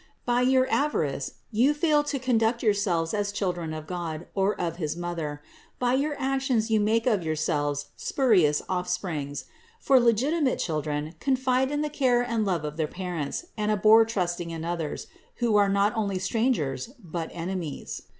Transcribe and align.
By 0.25 0.41
your 0.41 0.67
avarice 0.71 1.33
you 1.51 1.75
fail 1.75 2.03
to 2.05 2.17
conduct 2.17 2.63
yourselves 2.63 3.13
as 3.13 3.31
children 3.31 3.71
of 3.71 3.85
God 3.85 4.25
or 4.33 4.59
of 4.59 4.77
his 4.77 4.97
Mother; 4.97 5.43
by 5.77 5.93
your 5.93 6.15
actions 6.17 6.71
you 6.71 6.79
make 6.79 7.05
of 7.05 7.23
yourselves 7.23 7.89
spurious 7.95 8.63
off 8.67 8.89
springs; 8.89 9.45
for 9.79 9.99
legitimate 9.99 10.57
children 10.57 11.13
confide 11.19 11.69
in 11.69 11.81
the 11.81 11.87
care 11.87 12.23
and 12.23 12.45
love 12.45 12.65
of 12.65 12.77
their 12.77 12.87
parents, 12.87 13.45
and 13.55 13.69
abhor 13.71 14.03
trusting 14.03 14.49
in 14.49 14.65
others, 14.65 15.05
who 15.35 15.55
are 15.55 15.69
not 15.69 15.95
only 15.95 16.17
strangers 16.17 16.89
but 16.99 17.29
enemies. 17.31 18.01